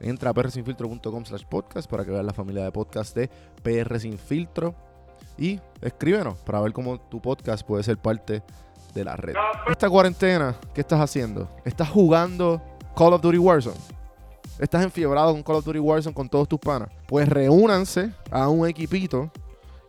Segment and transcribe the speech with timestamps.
[0.00, 3.30] Entra a prsinfiltro.com slash podcast para que veas la familia de podcast de
[3.62, 4.74] PR Sin Filtro.
[5.36, 8.42] Y escríbenos para ver cómo tu podcast puede ser parte
[8.94, 9.34] de la red.
[9.68, 11.48] Esta cuarentena, ¿qué estás haciendo?
[11.64, 12.60] ¿Estás jugando
[12.96, 13.76] Call of Duty Warzone?
[14.58, 16.90] ¿Estás enfiebrado con Call of Duty Warzone con todos tus panas?
[17.06, 19.30] Pues reúnanse a un equipito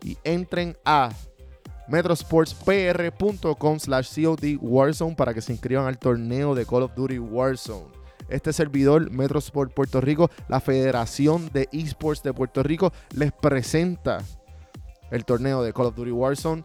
[0.02, 1.10] y entren a
[1.88, 8.01] metrosportspr.com slash COD Warzone para que se inscriban al torneo de Call of Duty Warzone.
[8.28, 14.18] Este servidor, Metrosport Puerto Rico, la Federación de Esports de Puerto Rico, les presenta
[15.10, 16.64] el torneo de Call of Duty Warzone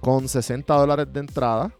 [0.00, 1.72] con 60 dólares de entrada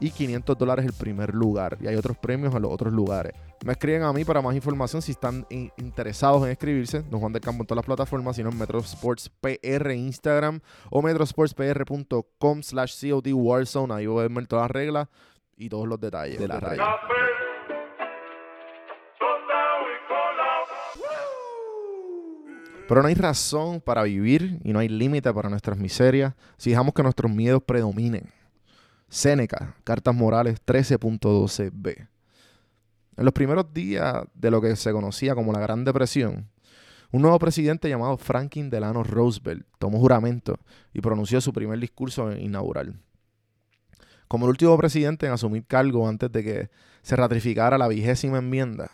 [0.00, 1.78] y 500 dólares el primer lugar.
[1.80, 3.32] Y hay otros premios en los otros lugares.
[3.64, 7.02] Me escriben a mí para más información si están interesados en escribirse.
[7.02, 10.60] Don Juan del Campo en todas las plataformas, sino en Metrosports PR Instagram
[10.90, 13.94] o metrosportspr.com slash COD Warzone.
[13.94, 15.08] Ahí voy a ver todas las reglas
[15.56, 16.84] y todos los detalles de la raya.
[22.88, 26.94] Pero no hay razón para vivir y no hay límite para nuestras miserias si dejamos
[26.94, 28.32] que nuestros miedos predominen.
[29.08, 32.08] Séneca, Cartas Morales 13.12b.
[33.16, 36.48] En los primeros días de lo que se conocía como la Gran Depresión,
[37.10, 40.58] un nuevo presidente llamado Franklin Delano Roosevelt tomó juramento
[40.92, 43.00] y pronunció su primer discurso inaugural.
[44.28, 46.70] Como el último presidente en asumir cargo antes de que
[47.02, 48.90] se ratificara la vigésima enmienda,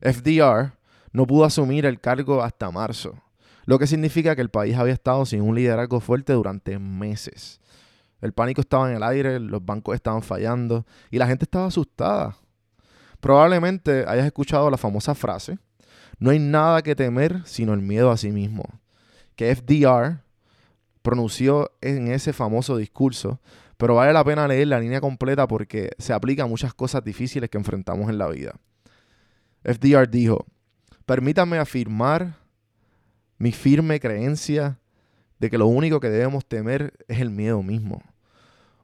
[0.00, 0.72] FDR
[1.12, 3.22] no pudo asumir el cargo hasta marzo,
[3.64, 7.60] lo que significa que el país había estado sin un liderazgo fuerte durante meses.
[8.20, 12.36] El pánico estaba en el aire, los bancos estaban fallando y la gente estaba asustada.
[13.20, 15.58] Probablemente hayas escuchado la famosa frase,
[16.18, 18.64] no hay nada que temer sino el miedo a sí mismo,
[19.34, 20.20] que FDR
[21.02, 23.40] pronunció en ese famoso discurso,
[23.76, 27.50] pero vale la pena leer la línea completa porque se aplica a muchas cosas difíciles
[27.50, 28.54] que enfrentamos en la vida.
[29.64, 30.46] FDR dijo,
[31.06, 32.36] permítame afirmar
[33.38, 34.78] mi firme creencia
[35.38, 38.02] de que lo único que debemos temer es el miedo mismo.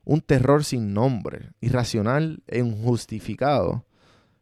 [0.04, 3.84] Un terror sin nombre, irracional e injustificado,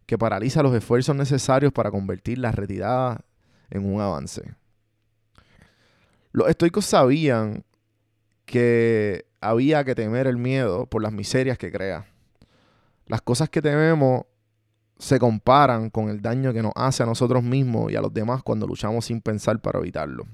[0.07, 3.25] que paraliza los esfuerzos necesarios para convertir la retirada
[3.71, 4.55] en un avance.
[6.33, 7.65] Los estoicos sabían
[8.45, 12.07] que había que temer el miedo por las miserias que crea.
[13.07, 14.25] Las cosas que tememos
[14.99, 18.43] se comparan con el daño que nos hace a nosotros mismos y a los demás
[18.43, 20.27] cuando luchamos sin pensar para evitarlo.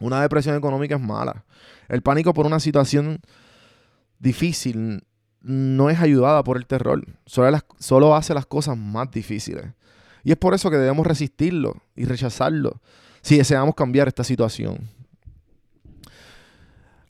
[0.00, 1.44] Una depresión económica es mala.
[1.88, 3.20] El pánico por una situación
[4.18, 5.04] difícil
[5.42, 9.66] no es ayudada por el terror, solo, hace las cosas más difíciles.
[10.22, 12.80] Y es por eso que debemos resistirlo y rechazarlo
[13.22, 14.88] si deseamos cambiar esta situación.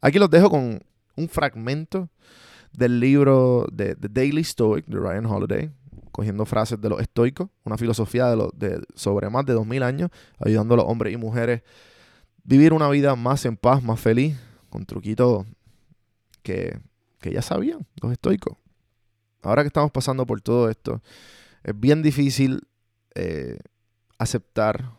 [0.01, 0.81] Aquí los dejo con
[1.17, 2.09] un fragmento
[2.73, 5.71] del libro de The Daily Stoic de Ryan Holiday,
[6.21, 10.75] cogiendo frases de los estoicos, una filosofía de, de sobre más de 2000 años, ayudando
[10.75, 11.65] a los hombres y mujeres a
[12.45, 14.37] vivir una vida más en paz, más feliz,
[14.69, 15.47] con truquitos
[16.43, 16.79] que
[17.21, 18.57] que ya sabían los estoicos.
[19.43, 21.03] ahora que estamos pasando por todo esto,
[21.63, 22.67] es bien difícil
[23.15, 23.59] eh,
[24.19, 24.93] aceptar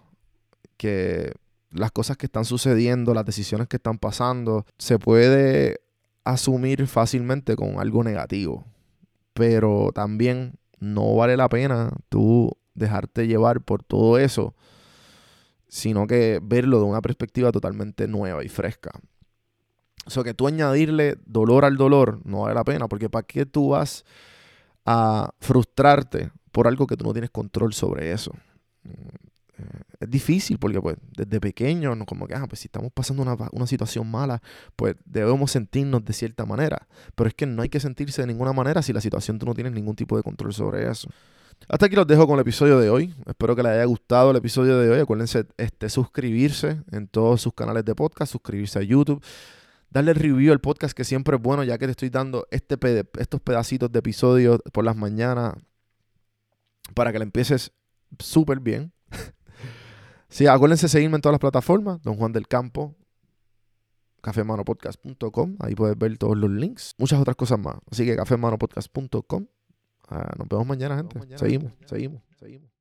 [0.78, 1.34] que
[1.70, 5.82] las cosas que están sucediendo, las decisiones que están pasando, se puede
[6.24, 8.66] asumir fácilmente con algo negativo.
[9.34, 14.56] Pero también no vale la pena tú dejarte llevar por todo eso,
[15.70, 18.92] sino que verlo de una perspectiva totalmente nueva y fresca.
[20.06, 23.46] O sea, que tú añadirle dolor al dolor no vale la pena, porque ¿para qué
[23.46, 24.04] tú vas
[24.86, 28.34] a frustrarte por algo que tú no tienes control sobre eso?
[30.02, 33.68] Es difícil porque pues desde pequeño, como que, ah, pues si estamos pasando una, una,
[33.68, 34.42] situación mala,
[34.76, 36.88] pues debemos sentirnos de cierta manera.
[37.16, 39.54] Pero es que no hay que sentirse de ninguna manera si la situación tú no
[39.54, 41.08] tienes ningún tipo de control sobre eso.
[41.70, 43.14] Hasta aquí los dejo con el episodio de hoy.
[43.28, 45.00] Espero que les haya gustado el episodio de hoy.
[45.00, 49.24] Acuérdense este, suscribirse en todos sus canales de podcast, suscribirse a YouTube,
[49.90, 52.78] darle review al podcast que siempre es bueno ya que te estoy dando este
[53.20, 55.54] estos pedacitos de episodios por las mañanas
[56.96, 57.72] para que le empieces
[58.20, 58.92] súper bien.
[60.32, 62.02] Sí, acuérdense seguirme en todas las plataformas.
[62.02, 62.96] Don Juan del Campo,
[64.22, 65.58] cafemanopodcast.com.
[65.60, 66.96] Ahí puedes ver todos los links.
[66.98, 67.76] Muchas otras cosas más.
[67.92, 69.46] Así que cafemanopodcast.com.
[70.08, 71.20] Ah, nos vemos mañana, gente.
[71.38, 72.72] seguimos, seguimos, seguimos.